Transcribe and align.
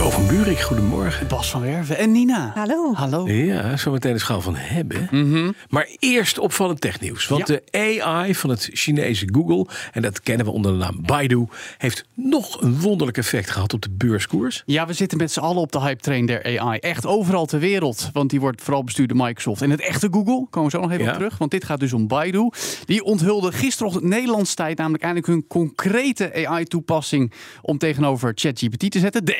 Jo 0.00 0.10
van 0.10 0.26
Buurik, 0.26 0.60
goedemorgen. 0.60 1.26
Bas 1.26 1.50
van 1.50 1.60
Werven 1.60 1.98
en 1.98 2.12
Nina. 2.12 2.52
Hallo. 2.54 2.92
Hallo. 2.94 3.28
Ja, 3.28 3.76
zometeen 3.76 4.12
de 4.12 4.18
schaal 4.18 4.40
van 4.40 4.54
hebben. 4.56 5.08
Mhm. 5.10 5.50
Maar 5.68 5.88
eerst 5.98 6.38
opvallend 6.38 6.80
technieuws. 6.80 7.26
Want 7.26 7.46
de 7.46 7.62
AI 7.70 8.34
van 8.34 8.50
het 8.50 8.68
Chinese 8.72 9.28
Google, 9.32 9.66
en 9.92 10.02
dat 10.02 10.20
kennen 10.20 10.46
we 10.46 10.52
onder 10.52 10.72
de 10.72 10.78
naam 10.78 10.98
Baidu, 11.02 11.46
heeft 11.78 12.04
nog 12.14 12.62
een 12.62 12.80
wonderlijk 12.80 13.18
effect 13.18 13.50
gehad 13.50 13.72
op 13.72 13.82
de 13.82 13.90
beurskoers. 13.90 14.62
Ja, 14.66 14.86
we 14.86 14.92
zitten 14.92 15.18
met 15.18 15.32
z'n 15.32 15.40
allen 15.40 15.62
op 15.62 15.72
de 15.72 15.80
hype 15.80 16.00
train 16.00 16.26
der 16.26 16.60
AI. 16.60 16.78
Echt 16.78 17.06
overal 17.06 17.46
ter 17.46 17.58
wereld. 17.60 18.10
Want 18.12 18.30
die 18.30 18.40
wordt 18.40 18.62
vooral 18.62 18.84
bestuurd 18.84 19.08
door 19.08 19.18
Microsoft. 19.18 19.62
En 19.62 19.70
het 19.70 19.80
echte 19.80 20.08
Google, 20.10 20.46
komen 20.50 20.70
we 20.70 20.76
zo 20.76 20.82
nog 20.82 20.90
even 20.92 21.04
Ja. 21.04 21.10
op 21.10 21.16
terug. 21.16 21.38
Want 21.38 21.50
dit 21.50 21.64
gaat 21.64 21.80
dus 21.80 21.92
om 21.92 22.06
Baidu. 22.06 22.50
Die 22.84 23.04
onthulde 23.04 23.52
gisterochtend 23.52 24.04
Nederlands 24.04 24.54
tijd 24.54 24.78
namelijk 24.78 25.02
eindelijk 25.02 25.32
hun 25.32 25.44
concrete 25.48 26.46
AI-toepassing 26.46 27.32
om 27.62 27.78
tegenover 27.78 28.32
ChatGPT 28.34 28.90
te 28.90 28.98
zetten. 28.98 29.24
De 29.24 29.36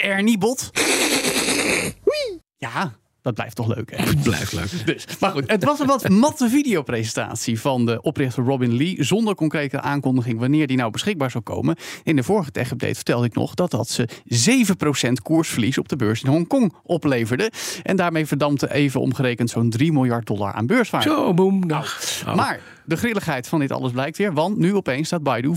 Ernie-bot. 0.51 0.73
Ja, 2.63 2.93
dat 3.23 3.35
blijft 3.35 3.57
toch 3.57 3.75
leuk, 3.75 3.91
hè? 3.97 4.05
Het 4.11 4.23
blijft 4.23 4.53
leuk. 4.53 4.87
Dus, 4.87 5.07
maar 5.21 5.31
goed, 5.31 5.51
het 5.51 5.65
was 5.65 5.81
een 5.81 5.87
wat 5.87 6.09
matte 6.09 6.49
videopresentatie 6.49 7.61
van 7.61 7.87
de 7.87 8.03
oprichter 8.03 8.45
Robin 8.45 8.77
Lee. 8.77 9.05
Zonder 9.05 9.35
concrete 9.35 9.81
aankondiging 9.81 10.39
wanneer 10.39 10.67
die 10.67 10.77
nou 10.77 10.91
beschikbaar 10.91 11.31
zou 11.31 11.45
komen. 11.45 11.77
In 12.03 12.17
de 12.17 12.23
vorige 12.23 12.51
tech-update 12.51 12.95
vertelde 12.95 13.27
ik 13.27 13.35
nog 13.35 13.55
dat 13.55 13.71
dat 13.71 13.89
ze 13.89 14.09
7% 15.09 15.13
koersverlies 15.23 15.79
op 15.79 15.89
de 15.89 15.97
beurs 15.97 16.23
in 16.23 16.31
Hongkong 16.31 16.75
opleverde. 16.83 17.53
En 17.83 17.97
daarmee 17.97 18.27
verdampte 18.27 18.73
even 18.73 19.01
omgerekend 19.01 19.51
zo'n 19.51 19.71
3 19.71 19.93
miljard 19.93 20.27
dollar 20.27 20.53
aan 20.53 20.67
beurswaarde. 20.67 21.09
Zo, 21.09 21.35
boem, 21.35 21.69
dag. 21.69 22.01
Oh. 22.27 22.35
Maar 22.35 22.61
de 22.91 22.97
grilligheid 22.97 23.49
van 23.49 23.61
dit 23.61 23.73
alles 23.73 23.93
blijkt 23.93 24.17
weer, 24.17 24.33
want 24.33 24.57
nu 24.59 24.75
opeens 24.75 25.07
staat 25.07 25.23
Baidu 25.23 25.49
14% 25.49 25.57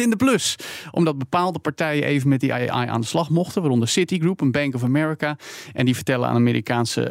in 0.00 0.10
de 0.10 0.16
plus. 0.16 0.56
Omdat 0.90 1.18
bepaalde 1.18 1.58
partijen 1.58 2.04
even 2.04 2.28
met 2.28 2.40
die 2.40 2.52
AI 2.52 2.88
aan 2.88 3.00
de 3.00 3.06
slag 3.06 3.30
mochten, 3.30 3.60
waaronder 3.60 3.88
Citigroup 3.88 4.40
en 4.40 4.50
Bank 4.50 4.74
of 4.74 4.82
America. 4.82 5.36
En 5.72 5.84
die 5.84 5.94
vertellen 5.94 6.28
aan 6.28 6.34
Amerikaanse 6.70 7.08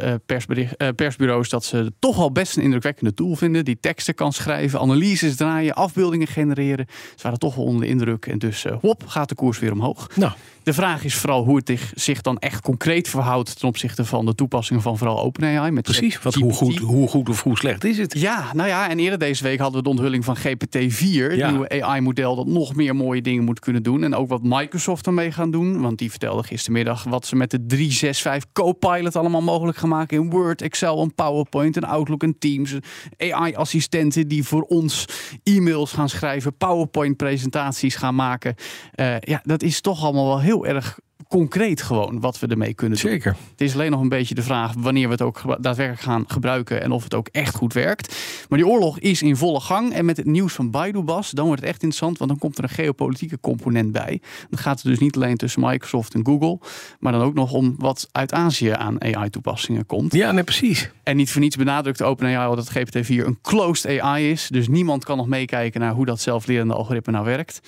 eh, 0.77 0.87
eh, 0.87 0.95
persbureaus 0.95 1.49
dat 1.49 1.63
ze 1.63 1.91
toch 1.99 2.17
al 2.17 2.31
best 2.31 2.57
een 2.57 2.63
indrukwekkende 2.63 3.13
tool 3.13 3.35
vinden. 3.35 3.65
Die 3.65 3.77
teksten 3.79 4.15
kan 4.15 4.33
schrijven, 4.33 4.79
analyses 4.79 5.35
draaien, 5.35 5.73
afbeeldingen 5.73 6.27
genereren. 6.27 6.85
Ze 7.15 7.23
waren 7.23 7.39
toch 7.39 7.55
wel 7.55 7.65
onder 7.65 7.81
de 7.81 7.87
indruk 7.87 8.25
en 8.25 8.37
dus 8.37 8.65
eh, 8.65 8.75
hop, 8.81 9.03
gaat 9.07 9.29
de 9.29 9.35
koers 9.35 9.59
weer 9.59 9.71
omhoog. 9.71 10.09
Nou, 10.15 10.31
De 10.63 10.73
vraag 10.73 11.03
is 11.03 11.15
vooral 11.15 11.43
hoe 11.45 11.55
het 11.63 11.79
zich- 11.95 12.21
dan 12.21 12.37
echt 12.39 12.61
concreet 12.61 13.07
verhoudt 13.09 13.59
ten 13.59 13.67
opzichte 13.67 14.05
van 14.05 14.25
de 14.25 14.35
toepassingen 14.35 14.81
van 14.81 14.97
vooral 14.97 15.19
OpenAI. 15.21 15.71
Met 15.71 15.83
precies. 15.83 16.21
Wat, 16.21 16.33
hoe, 16.33 16.53
goed, 16.53 16.77
hoe 16.77 17.07
goed 17.07 17.29
of 17.29 17.43
hoe 17.43 17.57
slecht 17.57 17.83
is 17.83 17.97
het? 17.97 18.19
Ja, 18.19 18.45
nou 18.53 18.67
ja, 18.69 18.89
en 18.89 18.99
eerder 18.99 19.19
deze 19.19 19.43
week 19.43 19.59
hadden 19.59 19.77
we 19.77 19.83
de 19.83 19.89
onthulling 19.89 20.25
van 20.25 20.35
GPT-4, 20.37 21.29
het 21.29 21.35
Ja. 21.39 21.49
nieuwe 21.49 21.81
AI-model 21.83 22.35
dat 22.35 22.47
nog 22.47 22.75
meer 22.75 22.95
mooie 22.95 23.21
dingen 23.21 23.43
moet 23.43 23.59
kunnen 23.59 23.83
doen. 23.83 24.03
En 24.03 24.15
ook 24.15 24.27
wat 24.29 24.41
Microsoft 24.43 25.07
ermee 25.07 25.31
gaan 25.31 25.51
doen, 25.51 25.81
want 25.81 25.97
die 25.97 26.09
vertelde 26.09 26.43
gistermiddag 26.43 27.03
wat 27.03 27.25
ze 27.25 27.35
met 27.35 27.51
de 27.51 27.65
365 27.65 28.51
Copilot 28.53 29.15
allemaal 29.15 29.41
mogelijk 29.41 29.77
gaan 29.77 29.89
maken 29.89 30.17
in 30.21 30.29
Word, 30.29 30.61
Excel 30.61 31.01
en 31.01 31.13
PowerPoint 31.15 31.75
en 31.77 31.83
Outlook 31.83 32.23
en 32.23 32.35
Teams. 32.39 32.75
AI-assistenten 33.17 34.27
die 34.27 34.43
voor 34.43 34.61
ons 34.61 35.05
e-mails 35.43 35.91
gaan 35.91 36.09
schrijven, 36.09 36.57
PowerPoint-presentaties 36.57 37.95
gaan 37.95 38.15
maken. 38.15 38.55
Eh, 38.91 39.19
ja, 39.19 39.41
dat 39.43 39.63
is 39.63 39.81
toch 39.81 40.03
allemaal 40.03 40.27
wel 40.27 40.39
heel 40.39 40.52
erg 40.61 40.99
concreet 41.33 41.81
gewoon 41.81 42.19
wat 42.19 42.39
we 42.39 42.47
ermee 42.47 42.73
kunnen 42.73 42.99
doen. 42.99 43.11
Zeker. 43.11 43.35
Het 43.51 43.61
is 43.61 43.73
alleen 43.73 43.91
nog 43.91 44.01
een 44.01 44.09
beetje 44.09 44.35
de 44.35 44.41
vraag 44.41 44.73
wanneer 44.77 45.05
we 45.05 45.11
het 45.11 45.21
ook 45.21 45.41
daadwerkelijk 45.59 46.01
gaan 46.01 46.23
gebruiken 46.27 46.81
en 46.81 46.91
of 46.91 47.03
het 47.03 47.13
ook 47.13 47.27
echt 47.27 47.55
goed 47.55 47.73
werkt. 47.73 48.15
Maar 48.49 48.57
die 48.57 48.67
oorlog 48.67 48.99
is 48.99 49.21
in 49.21 49.35
volle 49.35 49.59
gang. 49.59 49.93
En 49.93 50.05
met 50.05 50.17
het 50.17 50.25
nieuws 50.25 50.53
van 50.53 50.71
Baidu, 50.71 51.01
Bas, 51.01 51.31
dan 51.31 51.45
wordt 51.45 51.61
het 51.61 51.69
echt 51.69 51.81
interessant, 51.81 52.17
want 52.17 52.29
dan 52.29 52.39
komt 52.39 52.57
er 52.57 52.63
een 52.63 52.69
geopolitieke 52.69 53.39
component 53.39 53.91
bij. 53.91 54.21
Dan 54.49 54.59
gaat 54.59 54.75
het 54.75 54.85
dus 54.85 54.99
niet 54.99 55.15
alleen 55.15 55.37
tussen 55.37 55.61
Microsoft 55.61 56.13
en 56.13 56.25
Google, 56.25 56.59
maar 56.99 57.11
dan 57.11 57.21
ook 57.21 57.33
nog 57.33 57.51
om 57.51 57.75
wat 57.77 58.07
uit 58.11 58.33
Azië 58.33 58.69
aan 58.69 59.01
AI-toepassingen 59.01 59.85
komt. 59.85 60.13
Ja, 60.13 60.31
nee, 60.31 60.43
precies. 60.43 60.91
En 61.03 61.15
niet 61.15 61.31
voor 61.31 61.41
niets 61.41 61.55
benadrukt 61.55 62.01
OpenAI 62.01 62.47
al 62.47 62.55
dat 62.55 62.71
GPT-4 62.77 63.07
een 63.07 63.37
closed 63.41 63.99
AI 63.99 64.31
is. 64.31 64.47
Dus 64.47 64.67
niemand 64.67 65.03
kan 65.03 65.17
nog 65.17 65.27
meekijken 65.27 65.79
naar 65.79 65.93
hoe 65.93 66.05
dat 66.05 66.19
zelflerende 66.19 66.73
algoritme 66.73 67.11
nou 67.11 67.25
werkt. 67.25 67.59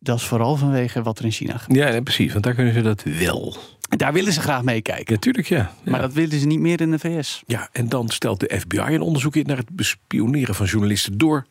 Dat 0.00 0.18
is 0.18 0.24
vooral 0.24 0.56
vanwege 0.56 1.02
wat 1.02 1.18
er 1.18 1.24
in 1.24 1.30
China 1.30 1.56
gebeurt. 1.56 1.86
Ja, 1.86 1.90
nee, 1.90 2.02
precies. 2.02 2.32
Want 2.32 2.44
daar 2.44 2.54
kunnen 2.54 2.74
ze 2.74 2.80
dat 2.80 3.02
wel. 3.02 3.56
Daar 3.88 4.12
willen 4.12 4.32
ze 4.32 4.40
graag 4.40 4.62
meekijken. 4.62 5.14
Natuurlijk, 5.14 5.48
ja. 5.48 5.56
ja. 5.56 5.90
Maar 5.90 6.00
dat 6.00 6.12
willen 6.12 6.38
ze 6.38 6.46
niet 6.46 6.58
meer 6.58 6.80
in 6.80 6.90
de 6.90 6.98
VS. 6.98 7.42
Ja, 7.46 7.68
en 7.72 7.88
dan 7.88 8.08
stelt 8.08 8.40
de 8.40 8.60
FBI 8.60 8.78
een 8.78 9.00
onderzoek 9.00 9.36
in 9.36 9.46
naar 9.46 9.56
het 9.56 9.70
bespioneren 9.70 10.54
van 10.54 10.66
journalisten 10.66 11.18
door 11.18 11.46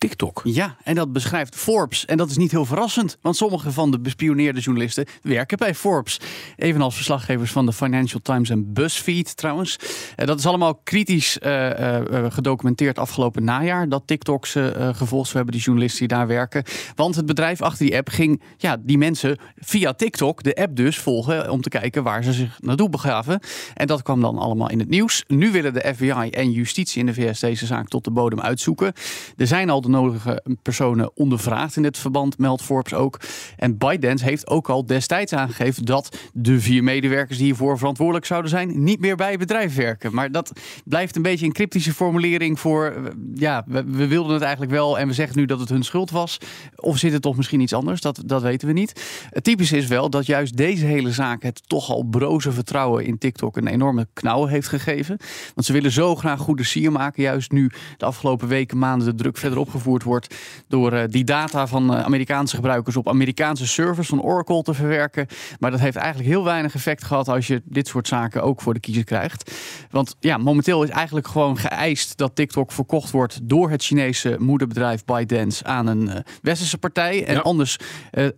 TikTok. 0.00 0.40
Ja, 0.44 0.76
en 0.84 0.94
dat 0.94 1.12
beschrijft 1.12 1.56
Forbes. 1.56 2.04
En 2.04 2.16
dat 2.16 2.30
is 2.30 2.36
niet 2.36 2.50
heel 2.50 2.64
verrassend, 2.64 3.18
want 3.20 3.36
sommige 3.36 3.72
van 3.72 3.90
de 3.90 4.00
bespioneerde 4.00 4.60
journalisten 4.60 5.06
werken 5.22 5.58
bij 5.58 5.74
Forbes. 5.74 6.20
Evenals 6.56 6.94
verslaggevers 6.94 7.52
van 7.52 7.66
de 7.66 7.72
Financial 7.72 8.20
Times 8.22 8.50
en 8.50 8.72
BuzzFeed 8.72 9.36
trouwens. 9.36 9.78
Eh, 10.16 10.26
dat 10.26 10.38
is 10.38 10.46
allemaal 10.46 10.74
kritisch 10.74 11.38
eh, 11.38 11.96
eh, 11.96 12.32
gedocumenteerd 12.32 12.98
afgelopen 12.98 13.44
najaar. 13.44 13.88
Dat 13.88 14.02
TikTok 14.06 14.46
ze 14.46 14.70
eh, 14.70 14.94
gevolgd 14.94 15.32
hebben, 15.32 15.52
die 15.52 15.62
journalisten 15.62 15.98
die 16.08 16.16
daar 16.16 16.26
werken. 16.26 16.64
Want 16.94 17.16
het 17.16 17.26
bedrijf 17.26 17.62
achter 17.62 17.86
die 17.86 17.96
app 17.96 18.08
ging 18.08 18.42
ja, 18.56 18.76
die 18.80 18.98
mensen 18.98 19.38
via 19.56 19.92
TikTok, 19.92 20.42
de 20.42 20.54
app 20.54 20.76
dus, 20.76 20.98
volgen 20.98 21.50
om 21.50 21.60
te 21.60 21.68
kijken 21.68 22.02
waar 22.02 22.24
ze 22.24 22.32
zich 22.32 22.58
naartoe 22.60 22.88
begaven. 22.88 23.40
En 23.74 23.86
dat 23.86 24.02
kwam 24.02 24.20
dan 24.20 24.38
allemaal 24.38 24.70
in 24.70 24.78
het 24.78 24.88
nieuws. 24.88 25.24
Nu 25.26 25.50
willen 25.50 25.74
de 25.74 25.92
FBI 25.94 26.30
en 26.30 26.50
justitie 26.50 27.00
in 27.00 27.06
de 27.06 27.14
VS 27.14 27.40
deze 27.40 27.66
zaak 27.66 27.88
tot 27.88 28.04
de 28.04 28.10
bodem 28.10 28.40
uitzoeken. 28.40 28.92
Er 29.36 29.46
zijn 29.46 29.70
al 29.70 29.80
de 29.80 29.88
nodige 29.90 30.42
personen 30.62 31.10
ondervraagd 31.16 31.76
in 31.76 31.82
dit 31.82 31.98
verband, 31.98 32.38
meldt 32.38 32.62
Forbes 32.62 32.94
ook. 32.94 33.20
En 33.56 33.78
ByteDance 33.78 34.24
heeft 34.24 34.48
ook 34.48 34.68
al 34.68 34.86
destijds 34.86 35.32
aangegeven 35.32 35.84
dat 35.84 36.18
de 36.32 36.60
vier 36.60 36.84
medewerkers 36.84 37.36
die 37.36 37.46
hiervoor 37.46 37.78
verantwoordelijk 37.78 38.26
zouden 38.26 38.50
zijn, 38.50 38.84
niet 38.84 39.00
meer 39.00 39.16
bij 39.16 39.30
het 39.30 39.38
bedrijf 39.38 39.74
werken. 39.74 40.14
Maar 40.14 40.32
dat 40.32 40.52
blijft 40.84 41.16
een 41.16 41.22
beetje 41.22 41.46
een 41.46 41.52
cryptische 41.52 41.94
formulering 41.94 42.60
voor, 42.60 42.84
eh, 42.84 43.02
ja, 43.34 43.64
we, 43.66 44.06
wilden 44.06 44.32
het 44.32 44.42
eigenlijk 44.42 44.72
wel 44.72 44.98
en 44.98 45.06
we 45.06 45.12
zeggen 45.12 45.38
nu 45.38 45.44
dat 45.44 45.60
het 45.60 45.68
hun 45.68 45.82
schuld 45.82 46.10
was. 46.10 46.38
Of 46.76 46.98
zit 46.98 47.12
het 47.12 47.22
toch 47.22 47.36
misschien 47.36 47.60
iets 47.60 47.72
anders? 47.72 48.00
Dat, 48.00 48.22
dat 48.26 48.42
weten 48.42 48.68
we 48.68 48.74
niet. 48.74 49.26
Het 49.30 49.44
typische 49.44 49.76
is 49.76 49.86
wel 49.86 50.10
dat 50.10 50.26
juist 50.26 50.56
deze 50.56 50.86
hele 50.86 51.12
zaak 51.12 51.42
het 51.42 51.68
toch 51.68 51.90
al 51.90 52.02
broze 52.02 52.52
vertrouwen 52.52 53.04
in 53.04 53.18
TikTok 53.18 53.56
een 53.56 53.66
enorme 53.66 54.08
knauw 54.12 54.46
heeft 54.46 54.68
gegeven. 54.68 55.16
Want 55.54 55.66
ze 55.66 55.72
willen 55.72 55.90
zo 55.90 56.16
graag 56.16 56.40
goede 56.40 56.64
sier 56.64 56.92
maken. 56.92 57.22
Juist 57.22 57.52
nu 57.52 57.70
de 57.96 58.04
afgelopen 58.04 58.48
weken, 58.48 58.78
maanden 58.78 59.06
de 59.06 59.14
druk 59.14 59.36
verder 59.36 59.58
opgevoerd 59.58 59.79
wordt 59.84 60.34
door 60.68 60.92
eh, 60.92 61.02
die 61.08 61.24
data 61.24 61.66
van 61.66 61.94
eh, 61.94 62.04
Amerikaanse 62.04 62.54
gebruikers 62.56 62.96
op 62.96 63.08
Amerikaanse 63.08 63.66
servers 63.66 64.08
van 64.08 64.22
Oracle 64.22 64.62
te 64.62 64.74
verwerken. 64.74 65.26
Maar 65.58 65.70
dat 65.70 65.80
heeft 65.80 65.96
eigenlijk 65.96 66.28
heel 66.28 66.44
weinig 66.44 66.74
effect 66.74 67.04
gehad 67.04 67.28
als 67.28 67.46
je 67.46 67.62
dit 67.64 67.88
soort 67.88 68.08
zaken 68.08 68.42
ook 68.42 68.60
voor 68.60 68.74
de 68.74 68.80
kiezer 68.80 69.04
krijgt. 69.04 69.50
Want 69.90 70.16
ja, 70.20 70.36
momenteel 70.36 70.82
is 70.82 70.88
eigenlijk 70.90 71.28
gewoon 71.28 71.56
geëist 71.58 72.16
dat 72.16 72.34
TikTok 72.36 72.72
verkocht 72.72 73.10
wordt 73.10 73.38
door 73.42 73.70
het 73.70 73.82
Chinese 73.84 74.36
moederbedrijf 74.38 75.04
ByteDance 75.04 75.64
aan 75.64 75.86
een 75.86 76.08
eh, 76.08 76.20
westerse 76.42 76.78
partij. 76.78 77.24
En 77.24 77.34
Ja. 77.34 77.40
anders 77.40 77.76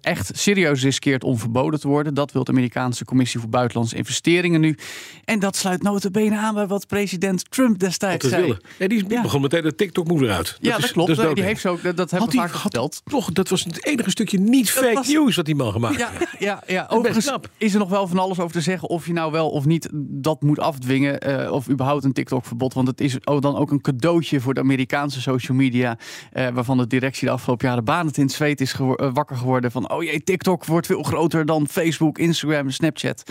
echt 0.00 0.30
serieus 0.34 0.82
riskeert 0.82 1.24
om 1.24 1.38
verboden 1.38 1.80
te 1.80 1.88
worden. 1.88 2.14
Dat 2.14 2.32
wil 2.32 2.44
de 2.44 2.50
Amerikaanse 2.50 3.04
Commissie 3.04 3.40
voor 3.40 3.48
Buitenlandse 3.48 3.96
Investeringen 3.96 4.60
nu. 4.60 4.76
En 5.24 5.38
dat 5.38 5.56
sluit 5.56 5.82
notabene 5.82 6.36
aan 6.36 6.54
bij 6.54 6.66
wat 6.66 6.86
president 6.86 7.50
Trump 7.50 7.78
destijds 7.78 8.28
zei. 8.28 8.56
Ja, 8.78 8.86
die 8.88 9.06
begon 9.22 9.40
meteen 9.40 9.62
de 9.62 9.74
TikTok 9.74 10.06
moet 10.08 10.20
eruit. 10.22 10.56
Ja, 10.60 10.70
dat, 10.76 10.84
is- 10.84 10.92
klopt. 10.92 11.16
Die 11.34 11.44
heeft 11.44 11.66
ook, 11.66 11.82
dat, 11.82 11.96
dat 11.96 12.10
hebben 12.10 12.28
Had 12.28 12.38
we 12.38 12.48
vaak 12.50 12.60
verteld. 12.60 13.02
toch, 13.04 13.32
dat 13.32 13.48
was 13.48 13.64
het 13.64 13.86
enige 13.86 14.10
stukje 14.10 14.38
niet 14.40 14.70
fake 14.70 14.94
was- 14.94 15.08
news 15.08 15.36
wat 15.36 15.44
die 15.44 15.54
man 15.54 15.72
gemaakt 15.72 15.98
Ja, 15.98 16.10
heeft. 16.12 16.30
ja, 16.38 16.62
ja. 16.66 16.86
Overigens 16.90 17.30
is 17.56 17.72
er 17.72 17.78
nog 17.78 17.88
wel 17.88 18.06
van 18.06 18.18
alles 18.18 18.38
over 18.40 18.52
te 18.52 18.60
zeggen 18.60 18.88
of 18.88 19.06
je 19.06 19.12
nou 19.12 19.32
wel 19.32 19.50
of 19.50 19.64
niet 19.64 19.88
dat 19.92 20.42
moet 20.42 20.58
afdwingen. 20.58 21.20
eh, 21.20 21.52
of 21.52 21.68
überhaupt 21.68 22.04
een 22.04 22.12
TikTok-verbod. 22.12 22.74
Want 22.74 22.88
het 22.88 23.00
is 23.00 23.16
dan 23.24 23.56
ook 23.56 23.70
een 23.70 23.80
cadeautje 23.80 24.40
voor 24.40 24.54
de 24.54 24.60
Amerikaanse 24.60 25.20
social 25.20 25.56
media. 25.56 25.98
eh, 26.32 26.48
waarvan 26.48 26.78
de 26.78 26.86
directie 26.86 27.26
de 27.26 27.32
afgelopen 27.32 27.68
jaren 27.68 27.84
banend 27.84 28.16
in 28.16 28.22
het 28.24 28.32
zweet 28.32 28.60
is 28.60 28.72
gewo- 28.72 28.94
eh, 28.94 29.10
wakker 29.12 29.36
geworden. 29.36 29.70
Van 29.70 29.90
oh 29.90 30.02
jee, 30.02 30.22
TikTok 30.22 30.64
wordt 30.64 30.86
veel 30.86 31.02
groter 31.02 31.46
dan 31.46 31.68
Facebook, 31.68 32.18
Instagram 32.18 32.66
en 32.66 32.72
Snapchat. 32.72 33.22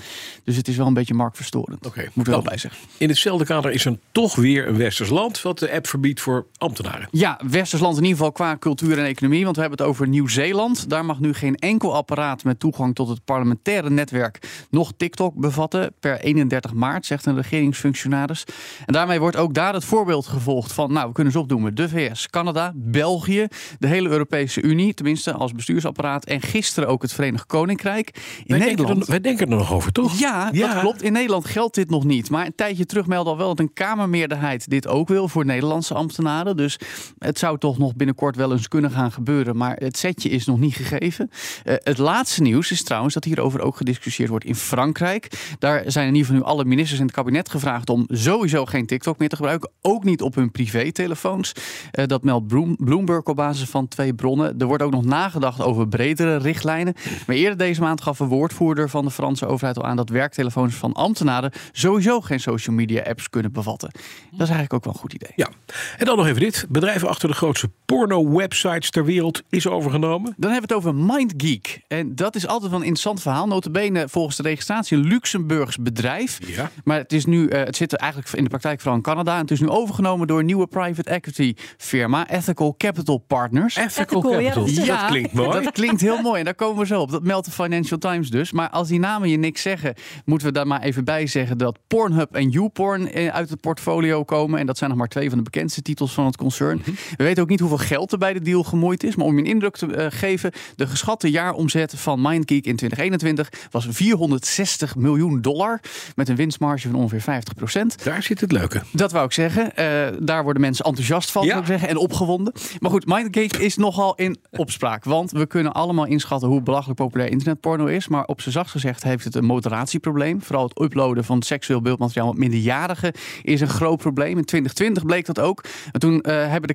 Dus 0.44 0.56
het 0.56 0.68
is 0.68 0.76
wel 0.78 0.88
een 0.88 0.94
beetje 0.94 1.14
marktverstorend. 1.14 1.86
Oké. 1.86 2.00
Moet 2.14 2.26
er 2.26 2.32
wel 2.32 2.40
Nou, 2.42 2.50
bij 2.50 2.58
zeggen. 2.58 2.82
In 2.98 3.10
hetzelfde 3.10 3.46
kader 3.46 3.72
is 3.72 3.86
er 3.86 3.98
toch 4.12 4.36
weer 4.36 4.68
een 4.68 4.78
westers 4.78 5.10
land 5.10 5.42
wat 5.42 5.60
de 5.60 5.72
app 5.72 5.88
verbiedt 5.88 6.20
voor 6.22 6.46
ambtenaren. 6.58 7.08
Ja, 7.12 7.40
Westers 7.50 7.82
land 7.82 7.91
interessant 7.92 7.98
in 7.98 8.04
ieder 8.04 8.18
geval 8.18 8.32
qua 8.32 8.58
cultuur 8.58 8.98
en 8.98 9.06
economie. 9.06 9.44
Want 9.44 9.56
we 9.56 9.62
hebben 9.62 9.80
het 9.80 9.88
over 9.88 10.08
Nieuw-Zeeland. 10.08 10.90
Daar 10.90 11.06
mag 11.06 11.20
nu 11.20 11.34
geen 11.34 11.56
enkel 11.56 11.96
apparaat 11.96 12.44
met 12.44 12.60
toegang 12.60 12.96
tot 12.96 13.08
het 13.08 13.26
parlementaire 13.26 13.90
netwerk 13.90 14.66
nog 14.70 14.92
TikTok 14.98 15.36
bevatten. 15.36 15.94
Per 16.00 16.20
31 16.20 16.74
maart, 16.74 17.06
zegt 17.06 17.26
een 17.26 17.36
regeringsfunctionaris. 17.36 18.44
En 18.86 18.94
daarmee 18.94 19.20
wordt 19.20 19.36
ook 19.36 19.54
daar 19.54 19.74
het 19.74 19.86
voorbeeld 19.86 20.28
gevolgd 20.28 20.74
van, 20.74 20.94
nou, 20.94 21.08
we 21.08 21.14
kunnen 21.14 21.34
ze 21.34 21.40
opdoemen. 21.40 21.76
De 21.76 21.90
VS, 21.90 22.28
Canada, 22.28 22.72
België, 22.76 23.48
de 23.80 23.88
hele 23.88 24.10
Europese 24.10 24.62
Unie, 24.62 24.94
tenminste 24.94 25.34
als 25.34 25.52
bestuursapparaat. 25.52 26.26
En 26.26 26.42
gisteren 26.42 26.90
ook 26.90 27.02
het 27.02 27.14
Verenigd 27.14 27.46
Koninkrijk. 27.46 28.10
In 28.10 28.44
Wij 28.48 28.58
Nederland. 28.60 28.88
denken, 28.88 29.02
er, 29.06 29.10
wij 29.10 29.22
denken 29.22 29.50
er 29.50 29.58
nog 29.58 29.74
over, 29.74 29.92
toch? 29.92 30.20
Ja, 30.20 30.52
dat 30.52 30.80
klopt. 30.80 31.02
In 31.02 31.14
Nederland 31.14 31.46
geldt 31.46 31.76
dit 31.76 31.90
nog 31.90 32.04
niet. 32.04 32.30
Maar 32.30 32.46
een 32.46 32.56
tijdje 32.56 32.86
terug 32.86 33.06
meldde 33.06 33.30
al 33.30 33.38
wel 33.38 33.48
dat 33.48 33.60
een 33.60 33.74
Kamermeerderheid 33.74 34.70
dit 34.70 34.88
ook 34.88 35.08
wil 35.08 35.28
voor 35.28 35.46
Nederlandse 35.46 35.94
ambtenaren. 35.94 36.58
Dus 36.58 36.80
het 37.18 37.40
zou 37.40 37.58
toch 37.58 37.71
nog 37.78 37.96
binnenkort 37.96 38.36
wel 38.36 38.52
eens 38.52 38.68
kunnen 38.68 38.92
gaan 38.92 39.12
gebeuren. 39.12 39.58
Maar 39.58 39.76
het 39.76 39.98
setje 39.98 40.30
is 40.30 40.46
nog 40.46 40.60
niet 40.60 40.76
gegeven. 40.76 41.30
Eh, 41.64 41.76
het 41.78 41.98
laatste 41.98 42.42
nieuws 42.42 42.72
is 42.72 42.84
trouwens 42.84 43.14
dat 43.14 43.24
hierover 43.24 43.62
ook 43.62 43.78
gediscussieerd 43.78 44.30
wordt 44.30 44.46
in 44.46 44.56
Frankrijk. 44.56 45.56
Daar 45.60 45.84
zijn 45.86 46.08
in 46.08 46.14
ieder 46.16 46.28
geval 46.28 46.42
nu 46.42 46.48
alle 46.52 46.66
ministers 46.66 47.00
in 47.00 47.06
het 47.06 47.16
kabinet 47.16 47.50
gevraagd 47.50 47.90
om 47.90 48.06
sowieso 48.08 48.66
geen 48.66 48.86
TikTok 48.86 49.20
meer 49.20 49.30
te 49.30 49.36
gebruiken. 49.36 49.72
Ook 49.82 50.04
niet 50.04 50.22
op 50.22 50.36
hun 50.36 50.52
privételefoons. 50.52 51.52
Eh, 51.92 52.06
dat 52.08 52.24
meldt 52.24 52.48
Bloom- 52.48 52.76
Bloomberg 52.80 53.24
op 53.24 53.36
basis 53.36 53.70
van 53.70 53.88
twee 53.88 54.14
bronnen. 54.14 54.60
Er 54.60 54.66
wordt 54.66 54.84
ook 54.84 54.92
nog 54.92 55.06
nagedacht 55.06 55.62
over 55.62 55.88
bredere 55.88 56.38
richtlijnen. 56.38 56.94
Maar 57.28 57.36
eerder 57.36 57.58
deze 57.58 57.82
maand 57.82 58.02
gaf 58.02 58.20
een 58.20 58.28
woordvoerder 58.28 58.90
van 58.90 59.06
de 59.06 59.12
Franse 59.12 59.46
overheid 59.46 59.78
al 59.78 59.86
aan 59.86 59.96
dat 59.96 60.10
werktelefoons 60.10 60.76
van 60.76 60.94
ambtenaren 60.94 61.52
sowieso 61.72 62.22
geen 62.22 62.40
social 62.40 62.76
media 62.76 63.04
apps 63.04 63.30
kunnen 63.30 63.52
bevatten. 63.52 63.90
Dat 63.92 64.32
is 64.32 64.38
eigenlijk 64.40 64.74
ook 64.74 64.84
wel 64.84 64.94
een 64.94 65.00
goed 65.00 65.14
idee. 65.14 65.32
Ja. 65.36 65.50
En 65.98 66.06
dan 66.06 66.18
nog 66.18 66.28
even 66.28 66.40
dit. 66.40 66.66
Bedrijf 66.70 67.04
achter 67.04 67.30
de 67.30 67.36
grootste 67.36 67.61
porno-websites 67.86 68.90
ter 68.90 69.06
wereld 69.06 69.42
is 69.50 69.68
overgenomen. 69.68 70.34
Dan 70.38 70.52
hebben 70.52 70.70
we 70.70 70.76
het 70.76 70.86
over 70.86 70.96
MindGeek. 70.96 71.82
En 71.88 72.16
dat 72.16 72.36
is 72.36 72.48
altijd 72.48 72.72
wel 72.72 72.80
een 72.80 72.86
interessant 72.86 73.22
verhaal. 73.22 73.48
Notabene 73.48 74.10
volgens 74.10 74.36
de 74.36 74.44
registratie 74.44 74.98
een 74.98 75.04
Luxemburgs 75.08 75.78
bedrijf. 75.78 76.40
Ja. 76.48 76.72
Maar 76.84 76.98
het, 76.98 77.14
is 77.14 77.26
nu, 77.26 77.48
eh, 77.48 77.64
het 77.64 77.76
zit 77.76 77.94
eigenlijk 77.96 78.32
in 78.34 78.44
de 78.44 78.50
praktijk 78.50 78.80
vooral 78.80 78.98
in 78.98 79.04
Canada. 79.04 79.34
En 79.36 79.42
het 79.42 79.52
is 79.52 79.60
nu 79.60 79.70
overgenomen 79.70 80.28
door 80.28 80.40
een 80.40 80.46
nieuwe 80.46 80.68
private 80.68 81.10
equity 81.10 81.54
firma, 81.78 82.30
Ethical 82.30 82.76
Capital 82.78 83.18
Partners. 83.18 83.76
Ethical 83.76 83.94
Ethical, 83.96 84.40
ja, 84.40 84.52
Capital. 84.52 84.64
dat 84.66 84.72
is- 84.78 84.86
dat 84.88 85.06
klinkt 85.06 85.34
mooi. 85.34 85.64
Dat 85.64 85.72
klinkt 85.72 86.02
heel 86.02 86.22
mooi 86.22 86.40
en 86.40 86.46
daar 86.46 86.56
komen 86.56 86.80
we 86.80 86.86
zo 86.86 87.02
op. 87.02 87.12
Dat 87.12 87.24
meldt 87.24 87.46
de 87.46 87.52
Financial 87.52 88.00
Times 88.00 88.30
dus. 88.30 88.52
Maar 88.52 88.70
als 88.70 88.88
die 88.88 89.00
namen 89.00 89.30
je 89.30 89.38
niks 89.38 89.62
zeggen, 89.62 89.94
moeten 90.26 90.48
we 90.48 90.54
daar 90.54 90.68
maar 90.68 90.82
even 90.82 91.04
bij 91.06 91.28
zeggen 91.28 91.58
dat 91.58 91.80
Pornhub 91.88 92.36
en 92.36 92.50
YouPorn 92.50 93.12
eh, 93.12 93.28
uit 93.28 93.50
het 93.50 93.62
portfolio 93.62 94.24
komen. 94.24 94.60
En 94.60 94.66
dat 94.66 94.78
zijn 94.78 94.90
nog 94.90 95.00
maar 95.00 95.08
twee 95.08 95.30
van 95.30 95.38
de 95.38 95.44
bekendste 95.44 95.82
titels 95.82 96.14
van 96.14 96.26
het 96.26 96.38
concern. 96.38 96.78
Mhm. 96.78 96.92
We 97.18 97.24
weten 97.24 97.44
ook 97.44 97.50
niet 97.52 97.60
hoeveel 97.60 97.78
geld 97.78 98.12
er 98.12 98.18
bij 98.18 98.34
de 98.34 98.42
deal 98.42 98.64
gemoeid 98.64 99.04
is. 99.04 99.16
Maar 99.16 99.26
om 99.26 99.36
je 99.36 99.40
een 99.40 99.48
indruk 99.50 99.78
te 99.78 99.96
eh, 99.96 100.06
geven, 100.10 100.52
de 100.76 100.88
geschatte 100.88 101.30
jaaromzet 101.30 101.94
van 101.96 102.22
MindGeek 102.22 102.66
in 102.66 102.76
2021 102.76 103.50
was 103.72 103.88
460 103.90 104.96
miljoen 104.96 105.42
dollar. 105.42 105.80
Met 106.16 106.30
een 106.30 106.36
winstmarge 106.36 106.88
van 106.90 107.00
ongeveer 107.00 107.22
50 107.22 107.54
procent. 107.54 108.04
Daar 108.04 108.24
zit 108.24 108.42
het 108.42 108.52
leuke. 108.52 108.82
Dat 108.92 109.12
wou 109.12 109.26
ik 109.26 109.32
zeggen. 109.32 109.76
Eh, 109.76 109.86
daar 110.20 110.44
worden 110.44 110.62
mensen 110.62 110.86
enthousiast 110.86 111.32
van, 111.32 111.44
Ja. 111.44 111.50
zou 111.50 111.62
ik 111.62 111.68
zeggen, 111.68 111.90
en 111.90 111.98
opgewonden. 111.98 112.54
Maar 112.80 112.92
goed, 112.92 113.06
MindGate 113.06 113.64
is 113.64 113.78
nogal 113.78 114.16
in 114.16 114.38
opspraak. 114.50 115.04
Want 115.04 115.32
we 115.32 115.46
kunnen 115.46 115.72
allemaal 115.72 116.06
inschatten 116.06 116.50
hoe 116.50 116.62
belachelijk 116.62 117.00
populair 117.00 117.32
internetporno 117.32 117.86
is. 117.86 118.08
Maar 118.08 118.26
op 118.26 118.42
z'n 118.42 118.50
zacht 118.50 118.72
gezegd 118.72 119.04
heeft 119.04 119.24
het 119.24 119.36
een 119.36 119.46
moderatieprobleem. 119.46 120.42
Vooral 120.42 120.68
het 120.68 120.82
uploaden 120.82 121.24
van 121.24 121.42
seksueel 121.42 121.82
beeldmateriaal 121.82 122.28
met 122.28 122.38
minderjarigen 122.38 123.14
is 123.42 123.62
een 123.62 123.70
groot 123.70 123.98
probleem. 123.98 124.38
In 124.38 124.46
2020 124.46 125.06
bleek 125.06 125.26
dat 125.26 125.40
ook. 125.40 125.64
En 125.92 126.00
toen 126.00 126.22
eh, 126.22 126.48
hebben 126.48 126.68
de 126.68 126.74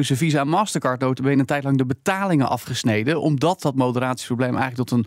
Visa 0.00 0.40
en 0.40 0.48
Mastercard 0.48 1.00
notabene 1.00 1.40
een 1.40 1.46
tijd 1.46 1.64
lang 1.64 1.78
de 1.78 1.86
betalingen 1.86 2.48
afgesneden. 2.48 3.20
Omdat 3.20 3.62
dat 3.62 3.74
moderatieprobleem 3.74 4.56
eigenlijk 4.56 4.88
tot 4.88 4.98
een 4.98 5.06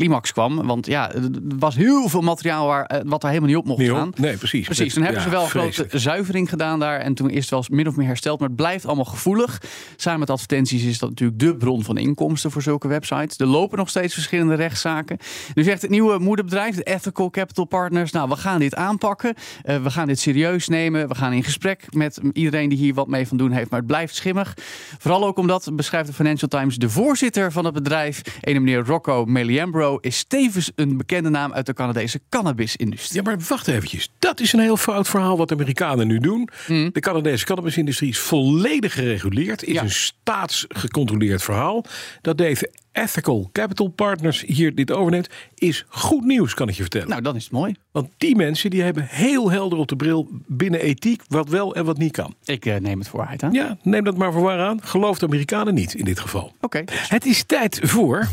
climax 0.00 0.32
kwam. 0.32 0.66
Want 0.66 0.86
ja, 0.86 1.12
er 1.12 1.28
was 1.58 1.76
heel 1.76 2.08
veel 2.08 2.20
materiaal 2.20 2.66
waar, 2.66 2.84
eh, 2.84 3.00
wat 3.04 3.22
er 3.22 3.28
helemaal 3.28 3.48
niet 3.48 3.58
op 3.58 3.64
mocht 3.66 3.78
Nee, 3.78 3.88
staan. 3.88 4.00
hoor. 4.00 4.12
nee 4.16 4.36
precies. 4.36 4.64
Precies, 4.64 4.94
toen 4.94 5.02
hebben 5.02 5.20
Ja, 5.22 5.26
ze 5.28 5.34
wel 5.34 5.42
een 5.42 5.48
grote 5.50 5.86
zuivering 5.90 6.48
gedaan 6.48 6.78
daar. 6.78 6.98
En 7.00 7.14
toen 7.14 7.30
is 7.30 7.40
het 7.40 7.50
wel 7.50 7.58
eens 7.58 7.68
min 7.68 7.86
of 7.88 7.96
meer 7.96 8.06
hersteld. 8.06 8.38
Maar 8.38 8.48
het 8.48 8.56
blijft 8.56 8.86
allemaal 8.86 9.04
gevoelig. 9.04 9.62
Samen 9.96 10.20
met 10.20 10.30
advertenties 10.30 10.84
is 10.84 10.98
dat 10.98 11.08
natuurlijk 11.08 11.38
de 11.38 11.56
bron 11.56 11.84
van 11.84 11.98
inkomsten 11.98 12.50
voor 12.50 12.62
zulke 12.62 12.88
websites. 12.88 13.38
Er 13.38 13.46
lopen 13.46 13.78
nog 13.78 13.88
steeds 13.88 14.14
verschillende 14.14 14.54
rechtszaken. 14.54 15.18
Nu 15.54 15.62
zegt 15.62 15.82
het 15.82 15.90
nieuwe 15.90 16.18
moederbedrijf, 16.18 16.74
de 16.76 16.82
Ethical 16.82 17.30
Capital 17.30 17.64
Partners. 17.64 18.10
Nou, 18.12 18.28
we 18.28 18.36
gaan 18.36 18.58
dit 18.58 18.74
aanpakken. 18.74 19.34
Eh, 19.62 19.82
we 19.82 19.90
gaan 19.90 20.06
dit 20.06 20.18
serieus 20.20 20.68
nemen. 20.68 21.08
We 21.08 21.14
gaan 21.14 21.32
in 21.32 21.44
gesprek 21.44 21.84
met 21.90 22.20
iedereen 22.32 22.68
die 22.68 22.78
hier 22.78 22.94
wat 22.94 23.08
mee 23.08 23.28
van 23.28 23.36
doen 23.36 23.50
heeft. 23.50 23.70
Maar 23.70 23.78
het 23.78 23.88
blijft 23.88 24.14
schimmig. 24.14 24.54
Vooral 24.98 25.24
ook 25.26 25.38
omdat, 25.38 25.70
beschrijft 25.72 26.06
de 26.08 26.14
Financial 26.14 26.48
Times, 26.48 26.76
de 26.76 26.90
voorzitter 26.90 27.52
van 27.52 27.64
het 27.64 27.74
bedrijf, 27.74 28.22
een 28.40 28.62
meneer 28.62 28.84
Rocco 28.86 29.24
Meliambro, 29.24 29.89
is 30.00 30.24
tevens 30.24 30.70
een 30.74 30.96
bekende 30.96 31.28
naam 31.30 31.52
uit 31.52 31.66
de 31.66 31.74
Canadese 31.74 32.20
cannabisindustrie. 32.28 33.22
Ja, 33.22 33.30
maar 33.30 33.38
wacht 33.48 33.68
eventjes. 33.68 34.10
Dat 34.18 34.40
is 34.40 34.52
een 34.52 34.60
heel 34.60 34.76
fout 34.76 35.08
verhaal 35.08 35.36
wat 35.36 35.48
de 35.48 35.54
Amerikanen 35.54 36.06
nu 36.06 36.18
doen. 36.18 36.48
Mm. 36.68 36.90
De 36.92 37.00
Canadese 37.00 37.44
cannabisindustrie 37.44 38.10
is 38.10 38.18
volledig 38.18 38.92
gereguleerd. 38.92 39.62
Is 39.62 39.74
Ja. 39.74 39.82
een 39.82 39.90
staatsgecontroleerd 39.90 41.42
verhaal. 41.42 41.84
Dat 42.20 42.38
deze 42.38 42.70
Ethical 42.92 43.48
Capital 43.52 43.88
Partners 43.88 44.42
hier 44.46 44.74
dit 44.74 44.92
overneemt, 44.92 45.28
is 45.54 45.84
goed 45.88 46.24
nieuws, 46.24 46.54
kan 46.54 46.68
ik 46.68 46.74
je 46.74 46.80
vertellen. 46.82 47.08
Nou, 47.08 47.22
dan 47.22 47.36
is 47.36 47.42
het 47.42 47.52
mooi. 47.52 47.74
Want 47.92 48.08
die 48.16 48.36
mensen 48.36 48.70
die 48.70 48.82
hebben 48.82 49.06
heel 49.08 49.50
helder 49.50 49.78
op 49.78 49.88
de 49.88 49.96
bril 49.96 50.28
binnen 50.46 50.80
ethiek 50.80 51.22
wat 51.28 51.48
wel 51.48 51.74
en 51.74 51.84
wat 51.84 51.98
niet 51.98 52.12
kan. 52.12 52.34
Ik 52.44 52.66
eh, 52.66 52.76
neem 52.76 52.98
het 52.98 53.08
voor 53.08 53.18
waarheid 53.18 53.42
aan. 53.42 53.52
Ja, 53.52 53.78
neem 53.82 54.04
dat 54.04 54.16
maar 54.16 54.32
voor 54.32 54.42
waar 54.42 54.60
aan. 54.60 54.82
Geloof 54.82 55.18
de 55.18 55.26
Amerikanen 55.26 55.74
niet 55.74 55.94
in 55.94 56.04
dit 56.04 56.20
geval. 56.20 56.52
Oké. 56.60 56.84
Het 56.92 57.26
is 57.26 57.42
tijd 57.44 57.80
voor. 57.82 58.28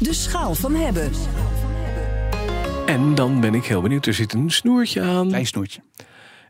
De 0.00 0.12
schaal 0.12 0.54
van 0.54 0.74
hebben. 0.74 1.10
En 2.86 3.14
dan 3.14 3.40
ben 3.40 3.54
ik 3.54 3.64
heel 3.64 3.80
benieuwd. 3.80 4.06
Er 4.06 4.14
zit 4.14 4.32
een 4.32 4.50
snoertje 4.50 5.00
aan. 5.00 5.28
Klein 5.28 5.46
snoertje. 5.46 5.80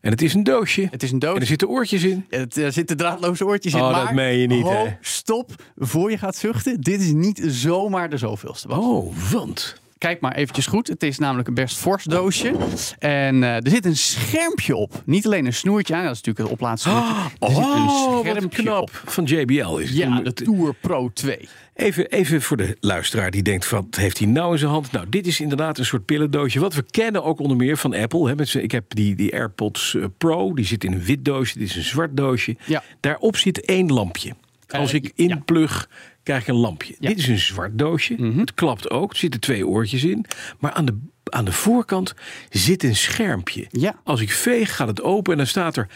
En 0.00 0.11
het 0.11 0.23
is 0.23 0.35
een 0.35 0.44
doosje. 0.44 0.88
Het 0.91 1.02
is 1.02 1.08
een 1.12 1.20
En 1.20 1.29
doos. 1.29 1.38
er 1.38 1.47
zitten 1.47 1.69
oortjes 1.69 2.02
in. 2.02 2.26
Het, 2.29 2.56
er 2.56 2.73
zitten 2.73 2.97
draadloze 2.97 3.47
oortjes 3.47 3.73
in. 3.75 3.81
Oh, 3.81 3.91
maar 3.91 4.05
dat 4.05 4.14
meen 4.14 4.38
je 4.38 4.47
niet, 4.47 4.69
hè? 4.69 4.87
stop, 5.00 5.50
voor 5.76 6.11
je 6.11 6.19
gaat 6.19 6.37
zuchten. 6.37 6.81
Dit 6.81 7.00
is 7.00 7.12
niet 7.12 7.43
zomaar 7.47 8.11
de 8.11 8.17
zoveelste. 8.17 8.69
Bas. 8.69 8.79
Oh, 8.79 9.17
want. 9.31 9.80
Kijk 10.00 10.20
maar 10.20 10.35
eventjes 10.35 10.67
goed. 10.67 10.87
Het 10.88 11.02
is 11.02 11.19
namelijk 11.19 11.49
een 11.49 11.55
best 11.55 11.76
fors 11.76 12.05
doosje. 12.05 12.55
En 12.99 13.43
eh, 13.43 13.55
er 13.55 13.70
zit 13.70 13.85
een 13.85 13.97
schermpje 13.97 14.76
op. 14.76 15.02
Niet 15.06 15.26
alleen 15.26 15.47
een 15.47 15.52
snoertje 15.55 15.94
aan. 15.94 16.05
Dat 16.05 16.14
is 16.14 16.23
natuurlijk 16.23 16.44
het 16.44 16.58
oplaadsnoertje. 16.58 17.14
er 17.38 17.49
zit 17.49 17.58
Oh, 17.58 17.76
een 17.76 17.85
wat 17.87 18.20
schermpje 18.25 18.62
knap. 18.62 18.82
op. 18.82 19.02
Van 19.05 19.25
JBL 19.25 19.76
is 19.76 19.88
het. 19.88 19.99
Ja, 19.99 20.20
de 20.20 20.32
Tour 20.32 20.75
Pro 20.81 21.11
2. 21.12 21.49
Even, 21.75 22.06
even 22.11 22.43
voor 22.43 22.56
de 22.56 22.76
luisteraar 22.81 23.31
die 23.31 23.43
denkt: 23.43 23.70
wat 23.70 23.85
heeft 23.91 24.19
hij 24.19 24.26
nou 24.26 24.52
in 24.52 24.58
zijn 24.58 24.70
hand? 24.70 24.93
Nou, 24.93 25.06
dit 25.08 25.26
is 25.26 25.41
inderdaad 25.41 25.79
een 25.79 25.85
soort 25.85 26.05
pillendoosje. 26.05 26.61
Wat 26.61 26.75
we 26.75 26.82
kennen 26.91 27.25
ook 27.25 27.41
onder 27.41 27.56
meer 27.56 27.76
van 27.76 27.94
Apple. 27.94 28.29
Hè, 28.29 28.35
met 28.35 28.55
ik 28.55 28.70
heb 28.70 28.85
die, 28.94 29.14
die 29.14 29.32
AirPods 29.32 29.94
eh, 29.94 30.05
Pro. 30.19 30.55
Die 30.55 30.64
zit 30.64 30.85
in 30.85 30.93
een 30.93 31.02
wit 31.05 31.25
doosje. 31.25 31.58
Dit 31.58 31.69
is 31.69 31.76
een 31.76 31.82
zwart 31.82 32.17
doosje. 32.17 32.56
Ja. 32.67 32.82
Daarop 33.00 33.37
zit 33.37 33.64
één 33.64 33.93
lampje. 33.93 34.32
Als 34.78 34.93
ik 34.93 35.12
inplug, 35.14 35.88
krijg 36.23 36.42
ik 36.42 36.49
een 36.49 36.54
lampje. 36.54 36.88
Ja. 36.92 36.97
Mhm. 37.00 37.09
Dit 37.09 37.18
is 37.18 37.28
een 37.28 37.38
zwart 37.38 37.78
doosje. 37.78 38.14
Het 38.37 38.54
klapt 38.54 38.90
ook. 38.90 39.11
Er 39.12 39.18
zitten 39.18 39.40
twee 39.40 39.66
oortjes 39.66 40.04
in. 40.04 40.25
Maar 40.59 40.73
aan 40.73 40.85
de, 40.85 40.99
aan 41.25 41.45
de 41.45 41.52
voorkant 41.52 42.14
zit 42.50 42.83
een 42.83 42.97
schermpje. 42.97 43.66
Ja. 43.71 43.95
Als 44.04 44.21
ik 44.21 44.30
veeg, 44.30 44.76
gaat 44.76 44.88
het 44.88 45.02
open 45.02 45.33
en 45.33 45.38
dan 45.38 45.47
staat 45.47 45.76
er 45.76 45.88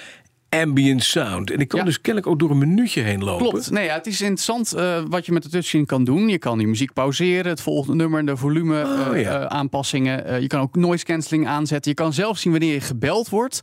ambient 0.49 1.03
sound. 1.05 1.51
En 1.51 1.59
ik 1.61 1.69
kan 1.69 1.79
Ja. 1.79 1.85
dus 1.85 2.01
kennelijk 2.01 2.33
ook 2.33 2.39
door 2.39 2.51
een 2.51 2.59
minuutje 2.59 3.01
heen 3.01 3.25
lopen. 3.25 3.49
Klopt. 3.49 3.71
Nee, 3.71 3.85
ja, 3.85 3.95
het 3.95 4.07
is 4.07 4.21
interessant 4.21 4.73
eh, 4.73 5.03
wat 5.09 5.27
je 5.27 5.33
met 5.33 5.43
de 5.43 5.49
touchscreen 5.49 5.87
kan 5.87 6.05
doen. 6.05 6.29
Je 6.29 6.39
kan 6.39 6.59
die 6.59 6.67
muziek 6.67 6.93
pauzeren, 6.93 7.47
het 7.51 7.61
volgende 7.61 7.97
nummer, 7.97 8.27
de 8.27 8.37
volume 8.37 8.83
Oh, 8.85 9.17
eh, 9.17 9.23
ja. 9.23 9.41
eh, 9.41 9.47
aanpassingen. 9.47 10.41
Je 10.43 10.47
kan 10.47 10.61
ook 10.61 10.77
noise 10.77 11.05
cancelling 11.05 11.47
aanzetten. 11.49 11.91
Je 11.91 11.97
kan 11.97 12.13
zelf 12.13 12.39
zien 12.39 12.53
wanneer 12.53 12.73
je 12.73 12.81
gebeld 12.81 13.29
wordt. 13.29 13.61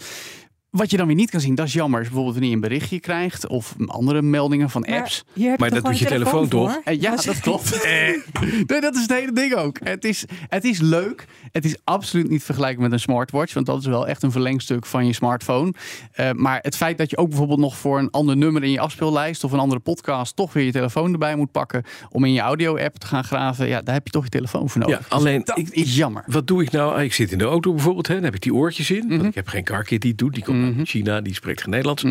Wat 0.71 0.91
je 0.91 0.97
dan 0.97 1.07
weer 1.07 1.15
niet 1.15 1.29
kan 1.29 1.39
zien, 1.39 1.55
dat 1.55 1.67
is 1.67 1.73
jammer. 1.73 1.99
Is 1.99 2.05
bijvoorbeeld 2.05 2.33
wanneer 2.33 2.57
je 2.57 2.61
een 2.61 2.69
berichtje 2.69 2.99
krijgt 2.99 3.47
of 3.47 3.75
andere 3.85 4.21
meldingen 4.21 4.69
van 4.69 4.85
apps. 4.85 5.23
hier 5.33 5.49
heb 5.49 5.59
Maar 5.59 5.69
dat 5.69 5.83
toch 5.83 5.91
doet 5.91 5.99
je 5.99 6.05
telefoon 6.05 6.49
voor? 6.49 6.81
Eh, 6.83 7.01
ja, 7.01 7.15
dat 7.15 7.39
klopt. 7.39 7.83
nee, 8.67 8.81
dat 8.81 8.95
is 8.95 9.01
het 9.01 9.11
hele 9.11 9.31
ding 9.31 9.53
ook. 9.53 9.77
Het 9.83 10.05
is, 10.05 10.25
het 10.47 10.63
is 10.63 10.79
leuk. 10.79 11.25
Het 11.51 11.65
is 11.65 11.75
absoluut 11.83 12.29
niet 12.29 12.43
vergelijkbaar 12.43 12.83
met 12.83 12.91
een 12.91 12.99
smartwatch. 12.99 13.53
Want 13.53 13.65
dat 13.65 13.79
is 13.79 13.85
wel 13.85 14.07
echt 14.07 14.23
een 14.23 14.31
verlengstuk 14.31 14.85
van 14.85 15.05
je 15.05 15.13
smartphone. 15.13 15.73
Eh, 16.11 16.31
maar 16.31 16.59
het 16.61 16.75
feit 16.75 16.97
dat 16.97 17.09
je 17.09 17.17
ook 17.17 17.29
bijvoorbeeld 17.29 17.59
nog 17.59 17.77
voor 17.77 17.99
een 17.99 18.11
ander 18.11 18.37
nummer 18.37 18.63
in 18.63 18.71
je 18.71 18.79
afspeellijst 18.79 19.43
of 19.43 19.51
een 19.51 19.59
andere 19.59 19.81
podcast 19.81 20.35
toch 20.35 20.53
weer 20.53 20.65
je 20.65 20.71
telefoon 20.71 21.11
erbij 21.11 21.35
moet 21.35 21.51
pakken 21.51 21.83
om 22.09 22.25
in 22.25 22.33
je 22.33 22.41
audio-app 22.41 22.97
te 22.97 23.07
gaan 23.07 23.23
graven. 23.23 23.67
Ja, 23.67 23.81
daar 23.81 23.93
heb 23.93 24.05
je 24.05 24.11
toch 24.11 24.23
je 24.23 24.29
telefoon 24.29 24.69
voor 24.69 24.81
nodig. 24.81 24.99
Ja, 24.99 25.15
alleen 25.15 25.41
dat 25.43 25.57
ik, 25.57 25.69
is 25.69 25.95
jammer. 25.95 26.23
Wat 26.27 26.47
doe 26.47 26.61
ik 26.61 26.71
nou? 26.71 27.01
Ik 27.01 27.13
zit 27.13 27.31
in 27.31 27.37
de 27.37 27.43
auto 27.43 27.73
bijvoorbeeld, 27.73 28.07
hè, 28.07 28.13
dan 28.13 28.23
heb 28.23 28.35
ik 28.35 28.41
die 28.41 28.53
oortjes 28.53 28.91
in. 28.91 29.05
Mhm. 29.05 29.15
Want 29.15 29.27
ik 29.27 29.35
heb 29.35 29.47
geen 29.47 29.63
carkit 29.63 30.01
die 30.01 30.09
het 30.09 30.19
doet. 30.19 30.33
Die 30.33 30.43
komt 30.43 30.60
uit 30.63 30.89
China, 30.89 31.21
die 31.21 31.33
spreekt 31.33 31.61
geen 31.61 31.69
Nederlands. 31.69 32.03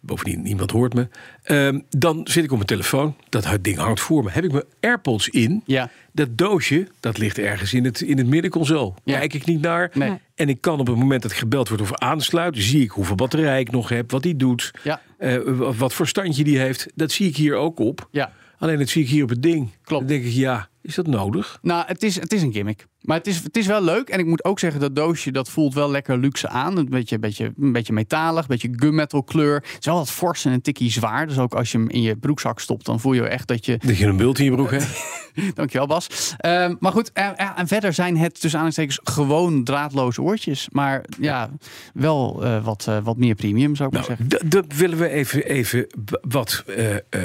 Bovendien, 0.00 0.42
niemand 0.42 0.70
hoort 0.70 0.94
me. 0.94 1.08
Ehm, 1.42 1.80
dan 1.88 2.20
zit 2.24 2.44
ik 2.44 2.50
op 2.50 2.56
mijn 2.56 2.68
telefoon. 2.68 3.16
Dat 3.28 3.58
ding 3.60 3.76
hangt 3.76 4.00
voor 4.00 4.24
me. 4.24 4.30
Heb 4.30 4.44
ik 4.44 4.52
mijn 4.52 4.64
AirPods 4.80 5.28
in. 5.28 5.62
Ja. 5.66 5.90
Dat 6.12 6.38
doosje, 6.38 6.88
dat 7.00 7.18
ligt 7.18 7.38
ergens 7.38 7.74
in 7.74 7.84
het, 7.84 8.00
in 8.00 8.18
het 8.18 8.26
middenconsole. 8.26 8.92
Ja. 9.04 9.18
Kijk 9.18 9.34
ik 9.34 9.44
niet 9.44 9.60
naar. 9.60 9.90
Nee. 9.94 10.18
En 10.34 10.48
ik 10.48 10.60
kan 10.60 10.80
op 10.80 10.86
het 10.86 10.96
moment 10.96 11.22
dat 11.22 11.30
ik 11.30 11.36
gebeld 11.36 11.68
wordt 11.68 11.82
of 11.82 11.94
aansluit... 11.94 12.56
zie 12.58 12.82
ik 12.82 12.90
hoeveel 12.90 13.14
batterij 13.14 13.60
ik 13.60 13.70
nog 13.70 13.88
heb, 13.88 14.10
wat 14.10 14.22
die 14.22 14.36
doet. 14.36 14.70
Ja. 14.82 15.00
eh, 15.18 15.38
wat 15.76 15.94
voor 15.94 16.06
standje 16.06 16.44
die 16.44 16.58
heeft. 16.58 16.86
Dat 16.94 17.12
zie 17.12 17.28
ik 17.28 17.36
hier 17.36 17.54
ook 17.54 17.78
op. 17.78 18.08
Ja. 18.10 18.32
Alleen 18.58 18.78
dat 18.78 18.88
zie 18.88 19.02
ik 19.02 19.08
hier 19.08 19.22
op 19.22 19.28
het 19.28 19.42
ding. 19.42 19.70
Klopt. 19.82 20.08
Dan 20.08 20.16
denk 20.16 20.24
ik, 20.24 20.32
ja, 20.32 20.68
is 20.82 20.94
dat 20.94 21.06
nodig? 21.06 21.58
Nou, 21.62 21.84
het 21.86 22.02
is, 22.02 22.20
het 22.20 22.32
is 22.32 22.42
een 22.42 22.52
gimmick. 22.52 22.86
Maar 23.04 23.16
het 23.16 23.26
is, 23.26 23.42
het 23.42 23.56
is 23.56 23.66
wel 23.66 23.82
leuk. 23.82 24.08
En 24.08 24.18
ik 24.18 24.26
moet 24.26 24.44
ook 24.44 24.58
zeggen, 24.58 24.80
dat 24.80 24.96
doosje 24.96 25.32
dat 25.32 25.48
voelt 25.50 25.74
wel 25.74 25.90
lekker 25.90 26.18
luxe 26.18 26.48
aan. 26.48 26.76
Een 26.78 26.88
beetje, 26.88 27.18
beetje, 27.18 27.52
een 27.60 27.72
beetje 27.72 27.92
metalig, 27.92 28.40
een 28.40 28.46
beetje 28.48 28.70
gunmetal 28.76 29.22
kleur. 29.22 29.54
Het 29.54 29.76
is 29.80 29.86
wel 29.86 29.94
wat 29.96 30.10
fors 30.10 30.44
en 30.44 30.52
een 30.52 30.60
tikkie 30.60 30.90
zwaar. 30.90 31.26
Dus 31.26 31.38
ook 31.38 31.54
als 31.54 31.72
je 31.72 31.78
hem 31.78 31.88
in 31.90 32.02
je 32.02 32.16
broekzak 32.16 32.60
stopt, 32.60 32.84
dan 32.86 33.00
voel 33.00 33.12
je 33.12 33.22
echt 33.28 33.48
dat 33.48 33.66
je... 33.66 33.78
Dat 33.86 33.96
je 33.98 34.06
een 34.06 34.16
bult 34.16 34.38
in 34.38 34.44
je 34.44 34.50
broek 34.50 34.70
hebt. 34.70 34.86
Dankjewel 35.54 35.86
Bas. 35.86 36.34
Ehm, 36.36 36.74
maar 36.78 36.92
goed, 36.92 37.12
en, 37.12 37.36
en 37.56 37.66
verder 37.68 37.92
zijn 37.92 38.16
het 38.16 38.40
tussen 38.40 38.60
aanhalingstekens 38.60 39.00
gewoon 39.16 39.64
draadloze 39.64 40.22
oortjes. 40.22 40.68
Maar 40.72 41.04
ja, 41.20 41.50
wel 41.94 42.44
eh, 42.44 42.64
wat, 42.64 42.86
eh, 42.88 42.98
wat 43.02 43.16
meer 43.16 43.34
premium 43.34 43.76
zou 43.76 43.88
ik 43.88 43.94
maar 43.94 44.04
Nou, 44.08 44.28
zeggen. 44.28 44.48
dat 44.50 44.64
willen 44.76 44.98
we 44.98 45.08
even, 45.08 45.44
even 45.46 45.86
wat. 46.28 46.64
eh, 46.76 47.20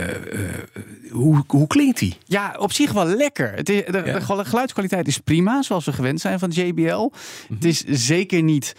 hoe, 1.12 1.44
hoe 1.48 1.68
klinkt 1.68 2.00
die? 2.00 2.18
Ja, 2.26 2.56
op 2.60 2.72
zich 2.74 2.92
wel 2.92 3.06
lekker. 3.06 3.52
Het 3.56 3.70
is, 3.70 3.86
de, 3.86 4.02
Ja. 4.06 4.14
de 4.14 4.22
gelu- 4.22 4.44
geluidskwaliteit 4.44 5.08
is 5.08 5.18
prima, 5.18 5.62
zoals 5.70 5.86
we 5.86 5.94
gewend 5.94 6.22
zijn 6.22 6.40
van 6.40 6.50
JBL. 6.50 7.10
Het 7.54 7.66
is 7.66 7.84
zeker 7.84 8.44
niet 8.44 8.74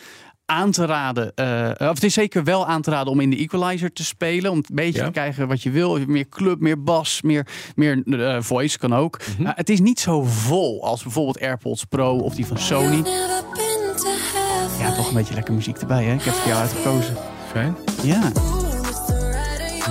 aan 0.46 0.70
te 0.70 0.84
raden, 0.86 1.32
eh, 1.34 1.70
of 1.88 1.94
het 1.94 2.04
is 2.04 2.14
zeker 2.14 2.44
wel 2.44 2.66
aan 2.66 2.82
te 2.82 2.90
raden 2.90 3.12
om 3.12 3.20
in 3.20 3.30
de 3.30 3.36
equalizer 3.36 3.92
te 3.92 4.04
spelen. 4.04 4.50
Om 4.50 4.56
een 4.56 4.64
beetje 4.74 4.98
Ja. 5.00 5.04
te 5.04 5.10
krijgen 5.10 5.48
wat 5.48 5.62
je 5.62 5.70
wil. 5.70 5.98
Meer 6.06 6.28
club, 6.28 6.60
meer 6.60 6.82
bas, 6.82 7.22
meer, 7.22 7.46
meer 7.74 8.02
eh, 8.26 8.42
voice 8.42 8.78
kan 8.78 8.94
ook. 8.94 9.16
Eh, 9.38 9.50
het 9.54 9.68
is 9.70 9.80
niet 9.80 10.00
zo 10.00 10.22
vol 10.22 10.84
als 10.84 11.02
bijvoorbeeld 11.02 11.40
AirPods 11.40 11.84
Pro 11.84 12.16
of 12.18 12.34
die 12.34 12.46
van 12.46 12.58
Sony. 12.58 13.02
Ja, 14.78 14.94
toch 14.96 15.08
een 15.08 15.14
beetje 15.14 15.34
lekker 15.34 15.54
muziek 15.54 15.76
erbij, 15.76 16.04
hè? 16.04 16.12
Ik 16.14 16.22
heb 16.22 16.32
het 16.34 16.42
voor 16.42 16.48
jou 16.50 16.60
uitgekozen. 16.60 17.16
Fijn. 17.52 17.76
Ja. 18.02 18.32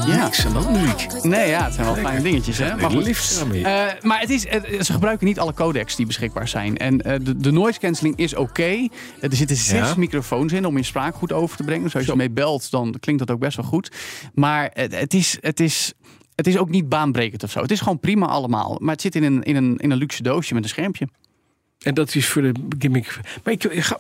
Ja. 0.09 0.23
Niks 0.23 0.45
aan 0.45 0.53
de 0.53 0.69
muziek. 0.79 1.23
Nee, 1.23 1.49
ja, 1.49 1.63
het 1.63 1.73
zijn 1.73 1.85
wel 1.85 1.95
kleine 1.95 2.21
dingetjes, 2.21 2.57
hè? 2.57 2.75
Maar 2.75 2.89
goed. 2.91 3.43
Eh, 3.53 3.85
maar 4.01 4.19
het 4.19 4.29
is, 4.29 4.41
ze 4.85 4.93
gebruiken 4.93 5.27
niet 5.27 5.39
alle 5.39 5.53
codecs 5.53 5.95
die 5.95 6.05
beschikbaar 6.05 6.47
zijn. 6.47 6.77
En 6.77 7.01
eh, 7.01 7.19
de, 7.21 7.37
de 7.37 7.51
noise 7.51 7.79
cancelling 7.79 8.17
is 8.17 8.35
oké. 8.35 8.61
Eh, 8.63 8.87
Er 9.19 9.35
zitten 9.35 9.55
zes 9.55 9.87
Ja. 9.89 9.93
microfoons 9.97 10.53
in 10.53 10.65
om 10.65 10.77
je 10.77 10.83
spraak 10.83 11.15
goed 11.15 11.31
over 11.31 11.57
te 11.57 11.63
brengen. 11.63 11.83
Dus 11.83 11.95
als 11.95 12.05
je 12.05 12.11
ermee 12.11 12.29
belt, 12.31 12.71
dan 12.71 12.95
klinkt 12.99 13.25
dat 13.27 13.35
ook 13.35 13.41
best 13.41 13.57
wel 13.57 13.65
goed. 13.65 13.91
Maar 14.33 14.69
het, 14.73 15.13
is, 15.13 15.37
het, 15.41 15.59
is, 15.59 15.93
het 16.35 16.47
is 16.47 16.57
ook 16.57 16.69
niet 16.69 16.89
baanbrekend 16.89 17.43
of 17.43 17.51
zo. 17.51 17.61
Het 17.61 17.71
is 17.71 17.79
gewoon 17.79 17.99
prima 17.99 18.25
allemaal. 18.25 18.77
Maar 18.81 18.91
het 18.91 19.01
zit 19.01 19.15
in 19.15 19.23
een, 19.23 19.43
in 19.43 19.55
een, 19.55 19.77
in 19.77 19.91
een 19.91 19.97
luxe 19.97 20.23
doosje 20.23 20.53
met 20.53 20.63
een 20.63 20.69
schermpje. 20.69 21.07
En 21.79 21.93
dat 21.93 22.15
is 22.15 22.27
voor 22.27 22.41
de 22.41 22.51
gimmick. 22.79 23.19
Maar 23.43 23.53
ik, 23.53 23.65
ga, 23.69 23.97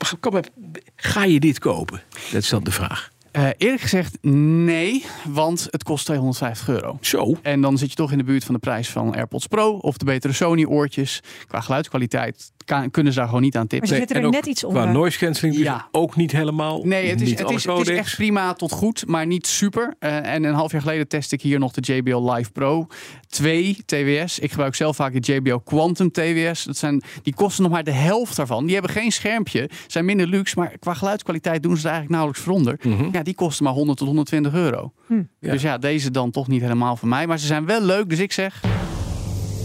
ga 0.95 1.23
je 1.23 1.39
dit 1.39 1.59
kopen? 1.59 2.01
Dat 2.31 2.41
is 2.43 2.49
dan 2.49 2.63
de 2.63 2.71
vraag. 2.71 3.09
Eh, 3.31 3.47
eerlijk 3.57 3.81
gezegd, 3.81 4.17
nee, 4.21 5.05
want 5.27 5.67
het 5.69 5.83
kost 5.83 6.05
250 6.05 6.67
euro. 6.69 6.97
Zo. 7.01 7.35
En 7.41 7.61
dan 7.61 7.77
zit 7.77 7.89
je 7.89 7.95
toch 7.95 8.11
in 8.11 8.17
de 8.17 8.23
buurt 8.23 8.43
van 8.43 8.53
de 8.53 8.59
prijs 8.59 8.89
van 8.89 9.15
AirPods 9.15 9.47
Pro 9.47 9.71
of 9.77 9.97
de 9.97 10.05
betere 10.05 10.33
Sony 10.33 10.65
oortjes. 10.65 11.21
Qua 11.47 11.61
geluidskwaliteit 11.61 12.51
kan- 12.65 12.91
kunnen 12.91 13.13
ze 13.13 13.19
daar 13.19 13.27
gewoon 13.27 13.43
niet 13.43 13.55
aan 13.55 13.59
Maar 13.61 13.69
tippen. 13.69 13.87
ze 13.89 13.95
zitten 13.95 14.15
en 14.15 14.21
er 14.21 14.27
ook 14.27 14.33
net 14.33 14.45
iets 14.45 14.61
Qua 14.61 14.69
onder. 14.69 14.89
noise 14.89 15.17
cancelling 15.17 15.55
dus 15.57 15.65
Ja. 15.65 15.87
ook 15.91 16.15
niet 16.15 16.31
helemaal. 16.31 16.83
Nee, 16.83 17.09
het 17.09 17.21
is, 17.21 17.29
het, 17.29 17.49
is, 17.49 17.63
het 17.65 17.79
is 17.89 17.97
echt 17.97 18.15
prima 18.15 18.53
tot 18.53 18.71
goed, 18.71 19.03
maar 19.07 19.25
niet 19.25 19.47
super. 19.47 19.95
Eh, 19.99 20.33
en 20.33 20.43
een 20.43 20.53
half 20.53 20.71
jaar 20.71 20.81
geleden 20.81 21.07
test 21.07 21.31
ik 21.31 21.41
hier 21.41 21.59
nog 21.59 21.71
de 21.71 21.93
JBL 21.93 22.31
Live 22.31 22.51
Pro 22.51 22.87
2 23.27 23.77
TWS. 23.85 24.39
Ik 24.39 24.49
gebruik 24.51 24.75
zelf 24.75 24.95
vaak 24.95 25.13
de 25.25 25.33
JBL 25.33 25.55
Quantum 25.57 26.11
TWS. 26.11 26.63
Dat 26.63 26.77
zijn, 26.77 27.01
die 27.23 27.33
kosten 27.33 27.63
nog 27.63 27.71
maar 27.71 27.83
de 27.83 27.91
helft 27.91 28.35
daarvan. 28.35 28.63
Die 28.65 28.73
hebben 28.73 28.91
geen 28.91 29.11
schermpje, 29.11 29.69
zijn 29.87 30.05
minder 30.05 30.27
luxe, 30.27 30.59
maar 30.59 30.77
qua 30.79 30.93
geluidskwaliteit 30.93 31.63
doen 31.63 31.77
ze 31.77 31.87
er 31.87 31.93
eigenlijk 31.93 32.13
nauwelijks 32.15 32.43
voor 32.45 32.53
onder. 32.53 32.79
Mhm. 32.83 33.09
Ja, 33.11 33.18
die 33.23 33.33
kosten 33.35 33.63
maar 33.65 33.73
100 33.73 33.97
tot 33.97 34.07
120 34.07 34.53
euro. 34.53 34.93
Ja. 35.07 35.51
Dus 35.51 35.61
ja, 35.61 35.77
deze 35.77 36.11
dan 36.11 36.31
toch 36.31 36.47
niet 36.47 36.61
helemaal 36.61 36.95
voor 36.95 37.07
mij. 37.07 37.27
Maar 37.27 37.39
ze 37.39 37.45
zijn 37.45 37.65
wel 37.65 37.81
leuk, 37.81 38.09
dus 38.09 38.19
ik 38.19 38.31
zeg, 38.31 38.61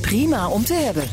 Prima 0.00 0.48
om 0.48 0.64
te 0.64 0.74
hebben. 0.74 1.04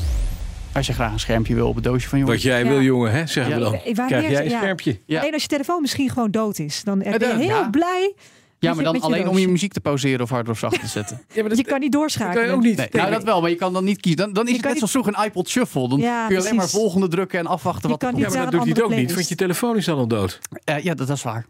als 0.74 0.88
je 0.88 0.94
graag 0.94 1.12
een 1.14 1.20
schermpje 1.20 1.56
wil 1.56 1.68
op 1.68 1.76
het 1.76 1.84
doosje 1.84 2.10
van 2.10 2.20
je 2.20 2.26
Wat 2.26 2.42
jij 2.42 2.64
Ja. 2.64 2.70
wil, 2.70 2.82
jongen, 2.82 3.12
hè, 3.12 3.28
zeggen 3.28 3.54
Ja. 3.60 3.60
we 3.60 3.64
dan. 3.64 3.94
Waar 3.96 4.08
Krijg 4.08 4.22
meer- 4.24 4.32
jij 4.32 4.44
een 4.46 4.50
ja. 4.50 4.58
schermpje? 4.58 5.00
Ja. 5.06 5.20
Alleen 5.20 5.34
als 5.34 5.42
je 5.42 5.48
telefoon 5.48 5.82
misschien 5.82 6.10
gewoon 6.10 6.32
dood 6.32 6.60
is. 6.60 6.84
Dan 6.84 7.00
ben 7.00 7.20
je 7.20 7.26
heel 7.36 7.48
ja. 7.48 7.70
blij. 7.70 8.14
Ja, 8.60 8.74
maar 8.74 8.84
dan 8.84 9.00
alleen 9.02 9.28
om 9.28 9.38
je 9.38 9.48
muziek 9.48 9.74
te 9.74 9.82
pauzeren 9.82 10.22
of 10.22 10.30
harder 10.30 10.52
of 10.52 10.60
zachter 10.60 10.80
te 10.80 10.88
zetten. 11.00 11.22
Ja, 11.34 11.44
maar 11.44 11.56
Je 11.56 11.64
kan 11.64 11.80
niet 11.80 11.92
dat 11.92 12.02
doorschakelen. 12.02 12.36
kan 12.36 12.46
je 12.46 12.52
ook 12.52 12.62
niet. 12.64 12.78
Nee, 12.78 12.88
nou, 12.92 13.12
dat 13.12 13.24
wel, 13.24 13.42
maar 13.42 13.50
je 13.50 13.56
kan 13.56 13.74
dan 13.74 13.84
niet 13.84 14.00
kiezen. 14.00 14.20
Dan, 14.20 14.34
dan 14.34 14.44
is 14.44 14.50
Je 14.52 14.56
het 14.58 14.66
net 14.66 14.76
zoals 14.76 14.92
vroeger 14.92 15.14
een 15.18 15.24
iPod 15.26 15.50
Shuffle. 15.50 15.90
Dan 15.90 16.00
Ja, 16.00 16.26
kun 16.28 16.36
je 16.36 16.42
alleen 16.42 16.56
maar 16.56 16.70
volgende 16.70 17.08
drukken 17.08 17.40
en 17.40 17.46
afwachten 17.48 17.82
Je 17.82 17.88
wat 17.88 18.02
er 18.02 18.08
kan 18.08 18.10
komt. 18.18 18.24
niet 18.24 18.34
Ja, 18.34 18.42
maar 18.44 18.52
dat 18.52 18.66
doet 18.66 18.76
hij 18.78 18.86
ook 18.86 18.96
niet, 18.96 19.14
want 19.14 19.30
je 19.30 19.36
telefoon 19.36 19.78
is 19.78 19.86
dan 19.86 19.98
al 19.98 20.08
dood. 20.08 20.40
Eh, 20.64 20.80
ja, 20.84 20.94
dat, 20.94 21.08
dat 21.08 21.18
is 21.18 21.24
waar. 21.24 21.46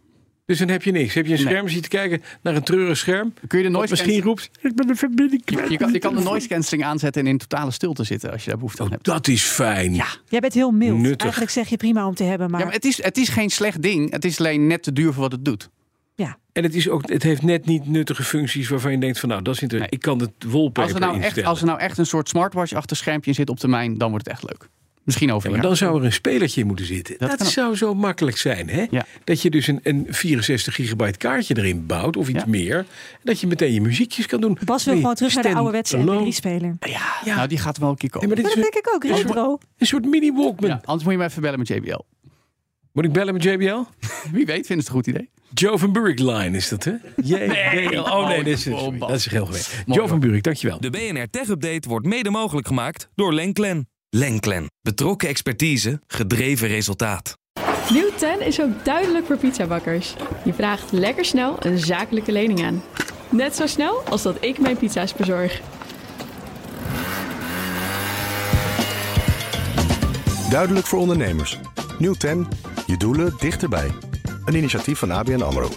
Dus 0.52 0.60
dan 0.60 0.70
heb 0.70 0.84
je 0.84 0.92
niks. 0.92 1.14
Heb 1.14 1.26
je 1.26 1.34
een 1.34 1.44
Nee. 1.44 1.48
scherm, 1.54 1.68
zit 1.68 1.84
te 1.84 1.90
kijken 1.90 2.22
naar 2.42 2.56
een 2.56 2.64
treurig 2.64 2.98
scherm. 2.98 3.34
Kun 3.48 3.58
je 3.58 3.64
de 3.66 3.70
noise 3.72 3.90
misschien 3.92 4.22
roept, 4.22 4.50
ik 4.62 4.76
ben 4.76 4.88
de 4.88 4.96
verbinding 4.96 5.42
Je, 5.46 5.56
kwijt. 5.56 5.70
je 5.70 5.78
kan, 5.78 5.92
je 5.94 6.00
kan 6.00 6.16
de 6.16 6.22
noise 6.22 6.48
cancelling 6.48 6.88
aanzetten 6.88 7.22
en 7.22 7.28
in 7.28 7.38
totale 7.38 7.72
stilte 7.72 8.04
zitten 8.04 8.32
als 8.32 8.44
je 8.44 8.50
daar 8.50 8.58
behoefte 8.58 8.80
aan 8.82 8.86
Oh, 8.88 8.92
hebt. 8.94 9.06
dat 9.06 9.28
is 9.28 9.44
fijn. 9.44 9.94
Ja. 9.96 10.06
Jij 10.30 10.40
bent 10.40 10.54
heel 10.54 10.72
mild. 10.72 10.98
Nuttig. 10.98 11.22
Eigenlijk 11.22 11.52
zeg 11.52 11.68
je 11.68 11.78
prima 11.78 12.08
om 12.08 12.16
te 12.16 12.24
hebben, 12.24 12.50
maar, 12.50 12.60
Ja, 12.60 12.66
maar 12.66 12.76
het 12.76 12.86
is, 12.86 13.04
het 13.04 13.18
is 13.18 13.30
geen 13.30 13.50
slecht 13.50 13.82
ding. 13.82 14.12
Het 14.12 14.26
is 14.26 14.40
alleen 14.40 14.68
net 14.68 14.84
te 14.84 14.94
duur 14.94 15.14
voor 15.14 15.22
wat 15.22 15.32
het 15.32 15.46
doet. 15.46 15.70
ja. 16.16 16.38
En 16.54 16.64
het, 16.64 16.76
is 16.76 16.90
ook, 16.90 17.10
het 17.10 17.24
heeft 17.24 17.42
net 17.42 17.66
niet 17.66 17.88
nuttige 17.88 18.24
functies 18.24 18.70
waarvan 18.70 18.92
je 18.92 18.98
denkt 18.98 19.20
van 19.20 19.30
nou, 19.30 19.42
dat 19.42 19.56
is 19.56 19.62
interessant. 19.62 19.94
Ik 19.94 20.02
kan 20.02 20.20
het 20.20 20.32
wallpaper 20.52 20.84
Als 20.84 20.94
er, 20.94 21.00
nou 21.00 21.22
echt, 21.22 21.44
als 21.44 21.60
er 21.60 21.66
nou 21.66 21.80
echt 21.80 21.98
een 21.98 22.06
soort 22.06 22.30
smartwatch 22.30 22.74
achter 22.74 22.98
schermpje 22.98 23.34
zit 23.34 23.50
op 23.50 23.60
termijn, 23.60 23.98
dan 23.98 24.10
wordt 24.10 24.26
het 24.26 24.34
echt 24.34 24.44
leuk. 24.44 24.70
Misschien 25.04 25.32
over 25.32 25.50
Ja, 25.50 25.56
maar 25.56 25.66
dan 25.66 25.76
zou 25.78 26.00
er 26.00 26.06
een 26.06 26.14
spelertje 26.14 26.62
in 26.62 26.68
moeten 26.68 26.86
zitten. 26.86 27.16
Dat 27.18 27.30
Dat, 27.30 27.38
kan 27.38 27.48
ook. 27.48 27.54
zou 27.54 27.76
zo 27.76 27.94
makkelijk 27.96 28.38
zijn. 28.38 28.70
Hè? 28.70 28.86
Ja. 28.90 29.06
Dat 29.24 29.42
je 29.42 29.50
dus 29.50 29.68
een, 29.68 29.80
een 29.84 30.06
64 30.10 30.76
gigabyte 30.76 31.18
kaartje 31.18 31.58
erin 31.58 31.86
bouwt 31.86 32.18
of 32.18 32.30
iets 32.30 32.40
Ja. 32.44 32.50
meer. 32.50 32.78
En 32.78 32.86
dat 33.24 33.40
je 33.40 33.48
meteen 33.48 33.74
je 33.74 33.82
muziekjes 33.82 34.26
kan 34.26 34.42
doen. 34.42 34.58
Bas 34.66 34.86
wil 34.86 34.96
gewoon 34.96 35.16
terug 35.16 35.34
naar 35.34 35.44
de 35.44 35.54
ouderwetse 35.56 35.98
alone. 35.98 36.26
MP3-speler. 36.26 36.76
Ja, 36.80 37.00
Ja. 37.26 37.36
nou 37.36 37.48
die 37.48 37.58
gaat 37.58 37.78
wel 37.78 37.90
een 37.90 37.96
keer 37.98 38.10
Ja, 38.14 38.20
komen. 38.20 38.28
maar 38.28 38.38
dit 38.38 38.46
Maar 38.46 38.56
is 38.58 38.72
dat 38.72 38.74
een, 38.76 38.82
denk 38.84 38.88
ik 38.88 38.94
ook, 38.96 39.18
Is- 39.18 39.24
retro. 39.26 39.58
een 39.78 39.88
soort 39.88 40.06
mini 40.06 40.32
Walkman. 40.34 40.70
Ja, 40.70 40.82
anders 40.86 41.04
moet 41.04 41.12
je 41.14 41.18
me 41.20 41.26
even 41.26 41.42
bellen 41.42 41.60
met 41.60 41.68
JBL. 41.68 42.00
Moet 42.92 43.06
ik 43.06 43.12
bellen 43.12 43.34
met 43.34 43.44
JBL? 43.44 43.80
Wie 44.36 44.46
weet, 44.46 44.66
vinden 44.66 44.68
ze 44.68 44.74
het 44.74 44.88
een 44.88 44.92
goed 44.94 45.08
idee. 45.08 45.30
Joe 45.54 45.78
van 45.78 45.92
line 46.16 46.58
is 46.58 46.70
dat, 46.70 46.84
hè? 46.84 46.92
JBL. 47.24 48.00
Oh 48.00 48.28
nee, 48.28 48.38
dat 48.44 48.54
is, 48.54 48.68
Oh, 48.68 48.98
Bas. 48.98 49.10
dat 49.10 49.18
is 49.18 49.30
heel 49.30 49.46
geweest. 49.46 49.84
Mooi, 49.86 50.00
Joe 50.00 50.08
van. 50.10 50.20
Burik, 50.20 50.44
dankjewel. 50.44 50.80
De 50.80 50.90
BNR 50.90 51.30
Tech 51.30 51.48
Update 51.48 51.90
wordt 51.90 52.06
mede 52.06 52.30
mogelijk 52.30 52.68
gemaakt 52.68 53.10
door 53.16 53.34
Lenklen. 53.34 53.90
Lenklen. 54.16 54.72
Betrokken 54.82 55.30
expertise, 55.30 56.02
gedreven 56.08 56.68
resultaat. 56.68 57.38
Nieuw 57.90 58.10
10 58.18 58.42
is 58.42 58.62
ook 58.62 58.86
duidelijk 58.86 59.26
voor 59.26 59.38
pizzabakkers. 59.38 60.16
Je 60.46 60.54
vraagt 60.54 60.92
lekker 60.92 61.26
snel 61.26 61.56
een 61.60 61.78
zakelijke 61.78 62.32
lening 62.32 62.64
aan. 62.64 62.84
Net 63.30 63.56
zo 63.56 63.68
snel 63.68 64.02
als 64.10 64.22
dat 64.22 64.44
ik 64.44 64.60
mijn 64.60 64.78
pizza's 64.78 65.14
bezorg. 65.14 65.62
Duidelijk 70.50 70.86
voor 70.86 71.00
ondernemers. 71.00 71.60
Nieuw 72.00 72.14
10, 72.14 72.48
je 72.88 72.98
doelen 72.98 73.34
dichterbij. 73.38 73.92
Een 74.46 74.56
initiatief 74.56 75.00
van 75.00 75.12
ABN 75.12 75.42
AMRO. 75.42 75.70